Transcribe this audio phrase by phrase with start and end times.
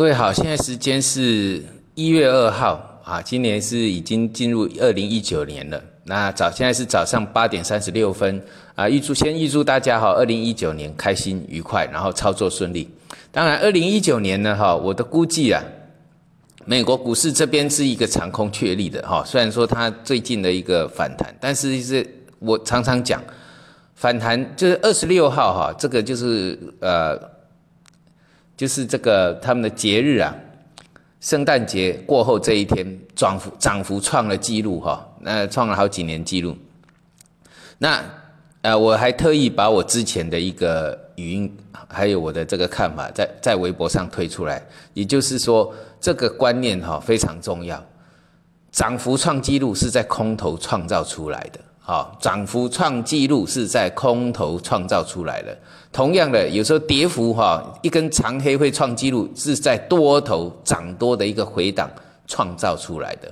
[0.00, 1.62] 各位好，现在时间是
[1.94, 5.78] 一月二号啊，今年是已经进入二零一九年了。
[6.04, 8.42] 那早现在是早上八点三十六分
[8.74, 12.88] 啊，预祝先预祝大家哈，二零一九年开心愉快，然后操作顺利。
[13.30, 15.62] 当然，二零一九年呢哈，我的估计啊，
[16.64, 23.22] 美国股市这边是一个长空确立的哈，虽然说它最近的一个反弹，但是是我常常讲
[23.96, 27.38] 反弹就是二十六号哈，这个就是呃。
[28.60, 30.36] 就是这个他们的节日啊，
[31.18, 36.54] 圣诞节过后这一天，涨幅涨幅创了记录哈，那创了好几年记录。
[37.78, 38.04] 那
[38.60, 41.56] 呃，我还特意把我之前的一个语音，
[41.88, 44.62] 还有我的这个看法，在在微博上推出来。
[44.92, 47.82] 也就是说，这个观念哈非常重要，
[48.70, 51.58] 涨幅创纪录是在空头创造出来的。
[51.90, 55.58] 好，涨幅创纪录是在空头创造出来的。
[55.90, 61.90] 同样的，有时候跌幅哈，一根长黑会创纪录，是在多头涨多的一个回档
[62.28, 63.28] 创造出来的。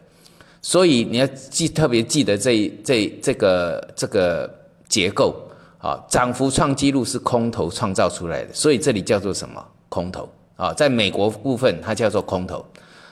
[0.60, 4.52] 所以你要记，特别记得这这这个这个
[4.88, 5.36] 结构
[5.78, 9.64] 啊，涨幅创纪录是空头创造出来的，所以这里叫做什么？
[9.88, 12.66] 空头啊，在美国部分它叫做空头。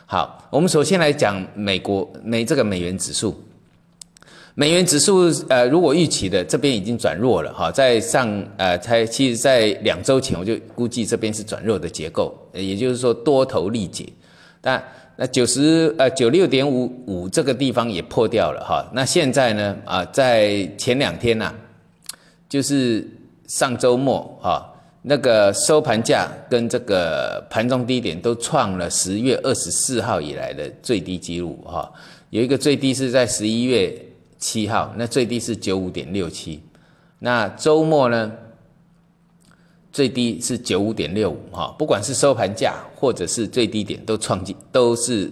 [0.07, 3.41] 好，我们首先来讲美国美这个美元指数。
[4.59, 8.27] 美元指数，呃，如果预期的这边已经转弱了哈，在上，
[8.57, 14.07] 呃，才其实，在两周前我就估计这边是转弱的结构，也就是说多头力竭。
[14.63, 14.83] 但
[15.15, 18.83] 那九十，呃，九六点五五这个地方也破掉了哈。
[18.95, 21.53] 那现在呢，啊，在前两天呐，
[22.48, 23.07] 就是
[23.47, 24.67] 上周末哈，
[25.03, 31.93] 那个收盘价跟这个盘中低点都创了十月二十四号以来的最低记录哈，
[32.31, 33.95] 有一个最低是在十一月。
[34.39, 36.62] 七号，那最低是九五点六七，
[37.19, 38.33] 那周末呢，
[39.91, 45.31] 最低是九五点六五哈，不管是收盘价或者是最低点都创进都是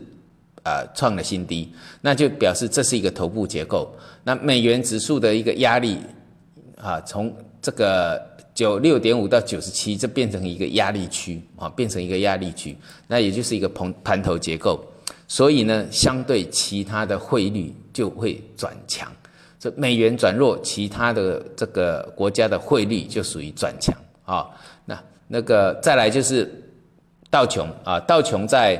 [0.62, 3.94] 呃创了新低，那就表示这是一个头部结构。
[4.24, 5.98] 那美元指数的一个压力
[6.76, 8.20] 啊，从这个
[8.54, 12.76] 九六点五到九十七，这变成一个压力区啊，变成一个压力区，
[13.06, 14.82] 那也就是一个盘盘头结构。
[15.28, 19.10] 所以呢，相对其他的汇率就会转强，
[19.58, 23.96] 这美元转弱，其他的这个国家的汇率就属于转强
[24.26, 24.46] 啊。
[24.84, 26.52] 那那个再来就是
[27.30, 28.78] 道琼啊，道琼在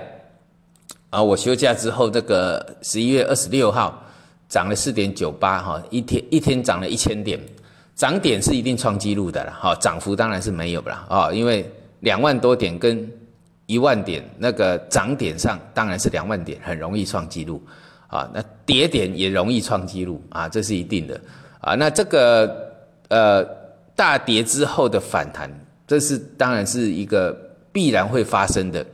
[1.08, 4.04] 啊我休假之后，这个十一月二十六号
[4.50, 7.40] 涨了四点九八哈，一天一天涨了一千点，
[7.94, 11.64] 涨点是一定创纪录的了哈，涨幅当然是没有了啊，因为
[12.00, 13.10] 两万多点跟。
[13.66, 17.62] 一万点那个涨点上当然是两万点，很容易创纪录
[18.14, 18.30] 啊。
[18.32, 21.20] 那跌点也容易创纪录啊，这是一定的
[21.60, 21.74] 啊。
[21.74, 22.72] 那这个
[23.08, 23.44] 呃
[23.94, 25.50] 大跌之后的反弹，
[25.86, 27.36] 这是当然是一个
[27.72, 28.84] 必然会发生的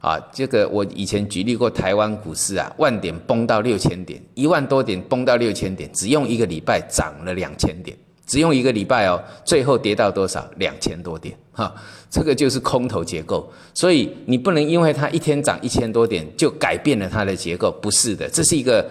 [0.00, 0.18] 啊。
[0.32, 7.96] 这个我以前举例过台湾股市啊，万点崩到六千点，一万多点崩到六千点，只用一个礼拜涨了两千点。
[8.26, 10.48] 只用一个礼拜哦，最后跌到多少？
[10.56, 11.74] 两千多点，哈，
[12.10, 13.50] 这个就是空头结构。
[13.74, 18.84] 所以你不能因为它一天涨一千多点就改变了它的结构，不是的，这是一个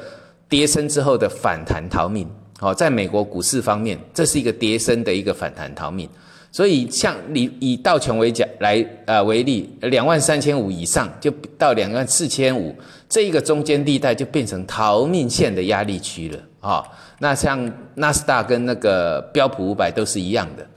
[0.48, 2.30] 跌升之后的反弹逃命。
[2.60, 6.08] 好，在美国股市方面，这是一个跌升的一个反弹逃命。
[6.52, 12.76] 所以像你以道琼为讲来呃为例，两万三千五以上就到两万四千五，
[13.10, 16.86] 这一个中间地带就变成逃命线的压力区了啊。
[17.24, 20.68] 那像纳斯达跟那个标普五百都是一样的。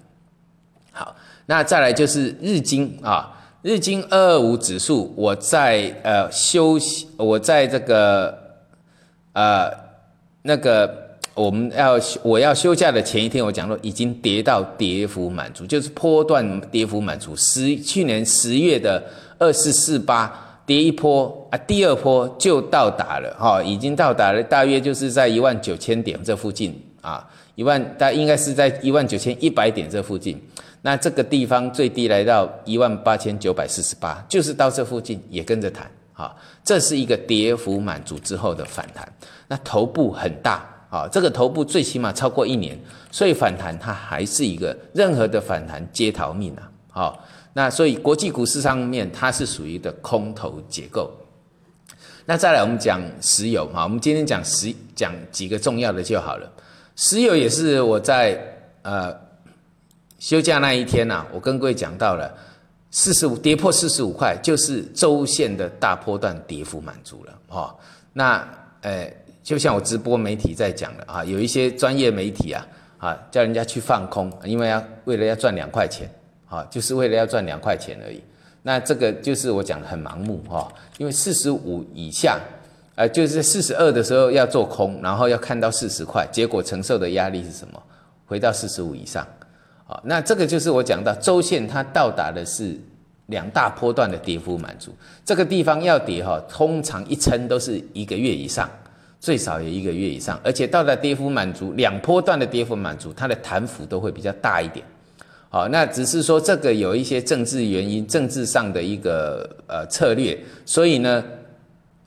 [0.93, 8.33] 好，那再来就是日经啊，日经二二五指数，我在呃休息，我在这个
[9.33, 9.69] 呃
[10.43, 11.05] 那个。
[11.37, 17.37] 我们要我要休假的前一天，我讲说已经跌到跌幅满足，就是波段跌幅满足。
[17.37, 19.03] 十去年十月的
[19.39, 30.39] 二四四八跌一波啊，第二波就到达了哈，已经到达了大约就是在一万九千点这附近啊，一万大应该是在一万九千一百点这附近。
[30.83, 36.35] 那这个地方最低来到一万八千九百四十八，就是到这附近也跟着弹啊，
[36.65, 39.11] 这是一个跌幅满足之后的反弹，
[39.49, 40.73] 那头部很大。
[40.89, 42.79] 啊，这个头部最起码超过一年，
[43.11, 46.71] 所以反弹它还是一个任何的反弹皆逃命啊！
[46.89, 47.25] 好，
[47.57, 51.11] 那所以国际股市上面它是属于的空头结构。
[52.27, 56.53] 那再来我们讲石油啊，我们今天讲石讲几个重要的就好了。
[56.97, 58.39] 石油也是我在
[58.83, 59.17] 呃
[60.19, 62.31] 休假那一天呐，我跟各位讲到了
[62.91, 67.75] 四十五跌破四十五块，就是周线的大波段跌幅满足了哈。
[68.13, 68.47] 那
[68.83, 69.11] 呃。
[69.43, 72.67] 就像我直播媒体在讲的啊，有一些专业媒体啊，
[72.99, 76.11] 啊叫人家去放空，因为要为了要赚两块钱，
[76.57, 78.23] 啊，就是为了要赚两块钱而已。
[78.63, 82.41] 那这个就是我讲的很盲目哈，因为四十五以下，
[82.95, 87.83] 呃，就是四十二的时候要做空，然后要看到四十块，结果承受的压力是什么？
[88.25, 89.25] 回到四十五以上，
[89.87, 92.77] 啊，那这个就是我讲到周线它到达的是
[93.27, 94.91] 两大波段的跌幅满足，
[95.25, 98.69] 这个地方要跌哈，通常一撑都是一个月以上，
[99.21, 104.85] 最少有一个月以上，而且到达跌幅满足两波段的跌幅满足，它的弹幅都会比较大一点。
[105.49, 111.25] 好，那只是说这个有一些政治原因，政治上的一个呃策略，所以呢，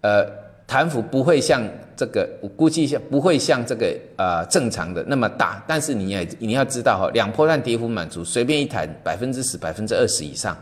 [0.01, 0.25] 呃，
[0.67, 1.63] 弹幅不会像
[1.95, 10.55] 这个，我估计像不会像这个呃正常的那么大，但是你也你要知道哈，两波段跌幅满足，随便一弹百分之十、百分之二十以上，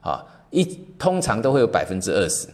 [0.00, 0.64] 啊，一
[0.98, 2.48] 通常都会有百分之二十。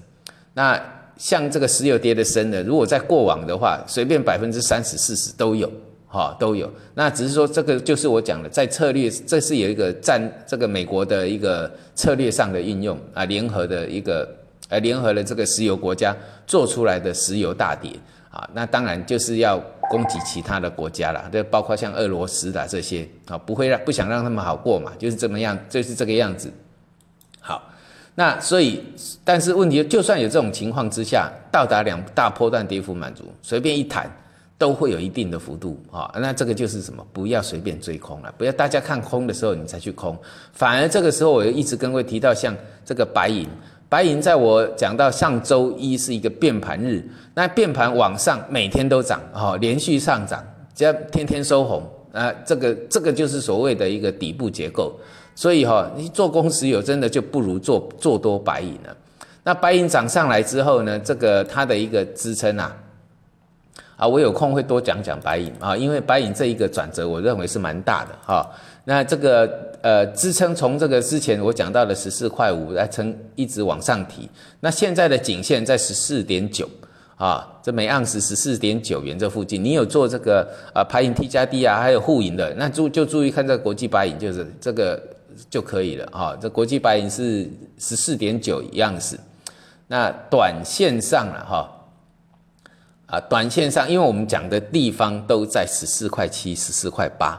[0.55, 0.81] 那
[1.17, 5.71] 像这个石油跌的深的，如果在过往的话，随便百分之三十、四十都有。
[6.13, 6.71] 哈，都有。
[6.93, 14.29] 那只是说，这个就是我讲的，在策略，这是有一个战，这个美国的一个策略上的应用啊，联合的一个，
[14.69, 16.15] 呃，联合了这个石油国家
[16.47, 17.91] 做出来的石油大跌
[18.31, 18.47] 啊。
[18.53, 26.53] 那当然就是要攻击其他的国家了，这包括像俄罗斯的这些啊，不会让不想让他们好过嘛，就是这么样，就是这个样子。
[27.41, 27.71] 好，
[28.15, 28.85] 那所以，
[29.25, 34.11] 但是问题，就算有这种情况之下，到达两大波段跌幅满足，随便一弹。
[34.63, 37.05] 都会有一定的幅度啊，那这个就是什么？
[37.13, 40.17] 不要随便追空了，不要大家看空的时候你才去空，
[40.53, 43.45] 反而这个时候我又一直跟各位提到，像这个白银，
[43.89, 47.05] 白银在我讲到上周一是一个变盘日，
[47.35, 50.41] 那变盘往上每天都涨，哈，连续上涨，
[50.77, 51.83] 只要天天收红，
[52.13, 54.97] 啊，这个这个就是所谓的一个底部结构，
[55.35, 58.97] 所以哈，你做空石油真的就不如做做多白银了。
[59.43, 62.77] 那白银涨上来之后呢，这个它的一个支撑啊。
[64.03, 68.45] 啊，我有空会多讲讲白银啊，因为白银这一个转折，我认为是蛮大的哈。
[68.85, 69.49] 那这个
[69.81, 74.29] 呃支撑从这个之前我讲到的十四块五来撑，一直往上提。
[74.59, 76.69] 那现在的颈线在十四点九
[77.15, 85.01] 啊，这每盎司十四点九元这附近，你有做这个啊白银 T 加 D 啊，还有沪银的，那注就注意看这国际白银，就是这个
[85.49, 86.37] 就可以了啊。
[86.41, 89.17] 这国际白银是十四点九样子，
[89.87, 91.79] 那短线上了哈。
[93.13, 97.39] 啊短线上，因为我们讲的地方都在十四块七、十四块八，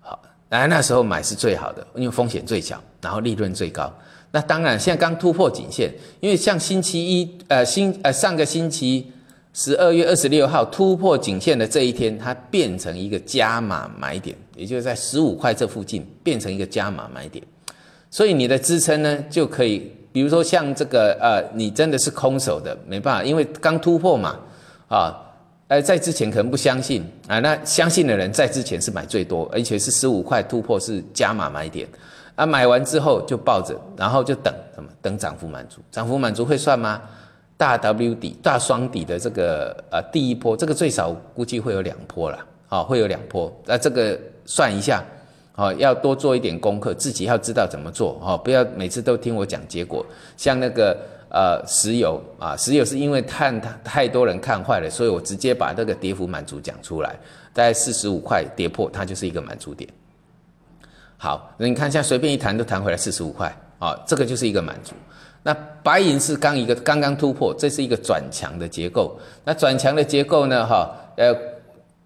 [0.00, 3.92] 好，来那时候买是最好的，因为风险最小，然后利润最高。
[4.32, 9.08] 那当然，现在刚突破颈线，因为像星期一，呃，星呃上个星期
[9.52, 17.44] 十二月二十六号突破颈线的这一天，它变成一个加码买点，也就是在十五块这附近变成一个加码买点，
[18.10, 24.36] 所以你的支撑呢就可以，比如说像这个，呃，你真的是空手的，没办法，因为刚突破嘛。
[24.88, 25.18] 啊，
[25.68, 31.88] 呃，在之前可能不相信啊，那相信的人在之前是买最多，而且是十五块突破是加码买点，
[32.34, 34.88] 啊，买完之后就抱着，然后就等什么？
[35.00, 37.00] 等涨幅满足，涨幅满足会算吗？
[37.56, 42.38] 大 W 底、大双底的这个呃第一波，这个最少估计会有两波了，
[42.68, 45.02] 啊，会有两波，那这个算一下，
[45.54, 50.04] 啊，要多做一点功课，自己要知道怎么做，哈，不要每次都听我讲结果，
[50.36, 50.94] 像那个。
[51.34, 57.12] 呃，石油啊，石油是因为看太多人看坏了，所以我直接把这个跌幅满足讲出来，
[57.52, 59.90] 大概四十五块跌破，它就是一个满足点。
[61.16, 64.94] 好，那你看现在随便一弹都弹回来四十五块啊，这个就是一个满足。
[65.42, 69.18] 那白银是刚一个刚刚突破，这是一个转强的结构。
[69.44, 71.34] 那转强的结构呢，哈，呃，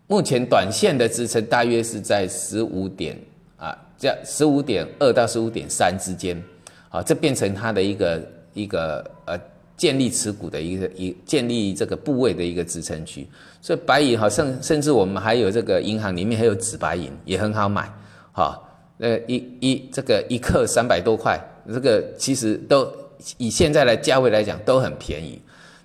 [0.06, 3.14] 目前短线的支撑大约是在十五点
[3.58, 6.42] 啊，这十五点二到十五点三之间，
[6.88, 8.26] 好，这变成它的一个。
[8.59, 9.38] 一个呃
[9.77, 13.25] 建立持股的一个一建立这个部位的一个支撑区，
[13.61, 17.88] 所以白银哈甚甚至我们还有这个银行里面还有紫白银也很好买，
[18.33, 18.61] 哈，
[18.99, 21.38] 呃一一这个一克三百多块，
[21.73, 22.93] 这个其实都
[23.37, 25.41] 以现在的价位来讲都很便宜。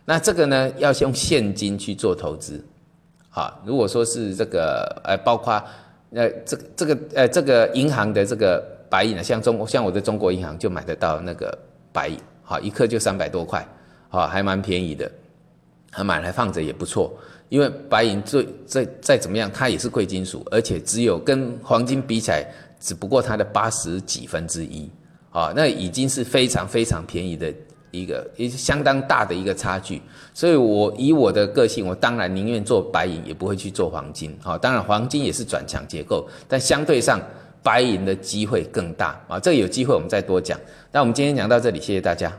[0.05, 2.65] 那这个呢要用现金去做投资，
[3.29, 5.53] 好，如果说是这个呃包括
[6.09, 11.55] 呃这个这个呃这个银行的这个白银呢，像中像我的中国银行就买得到那个
[11.91, 12.17] 白银。
[12.53, 13.67] 好，一克就三百多块，
[14.09, 15.11] 好，还蛮便宜的，
[15.89, 17.11] 还买来放着也不错。
[17.49, 22.45] 因为白银最再再怎么样，它也是贵金属，而且只有跟黄金比起来，
[22.79, 24.87] 只不过它的八十几分之一，
[25.31, 27.51] 啊，那已经是非常非常便宜的
[27.89, 29.99] 一个，也是相当大的一个差距。
[30.31, 34.37] 所以我以我的个性，我当然宁愿做白银，也不会去做黄金。
[34.43, 37.19] 啊，当然黄金也是转强结构，但相对上。
[37.65, 39.39] 白银的机会更大啊！
[39.39, 40.59] 这个有机会我们再多讲。
[40.91, 42.29] 那我们今天讲到这里，谢谢大家。